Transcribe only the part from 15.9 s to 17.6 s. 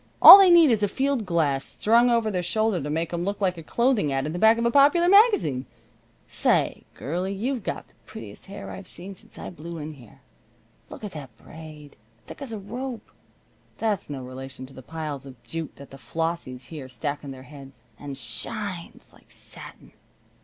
the Flossies here stack on their